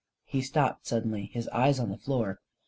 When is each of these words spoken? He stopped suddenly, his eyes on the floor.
He 0.25 0.41
stopped 0.41 0.87
suddenly, 0.87 1.27
his 1.31 1.47
eyes 1.49 1.79
on 1.79 1.91
the 1.91 1.95
floor. 1.99 2.39